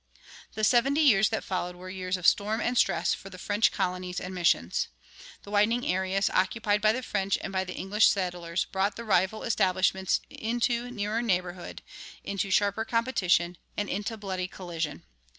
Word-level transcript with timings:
The 0.55 0.63
seventy 0.63 1.01
years 1.01 1.29
that 1.29 1.43
followed 1.43 1.75
were 1.75 1.87
years 1.91 2.17
of 2.17 2.25
"storm 2.25 2.59
and 2.59 2.75
stress" 2.75 3.13
for 3.13 3.29
the 3.29 3.37
French 3.37 3.71
colonies 3.71 4.19
and 4.19 4.33
missions. 4.33 4.87
The 5.43 5.51
widening 5.51 5.85
areas 5.85 6.27
occupied 6.31 6.81
by 6.81 6.91
the 6.91 7.03
French 7.03 7.37
and 7.39 7.53
by 7.53 7.65
the 7.65 7.75
English 7.75 8.07
settlers 8.07 8.65
brought 8.65 8.95
the 8.95 9.05
rival 9.05 9.43
establishments 9.43 10.19
into 10.31 10.89
nearer 10.89 11.21
neighborhood, 11.21 11.83
into 12.23 12.49
sharper 12.49 12.83
competition, 12.83 13.59
and 13.77 13.87
into 13.91 14.17
bloody 14.17 14.47
collision. 14.47 15.03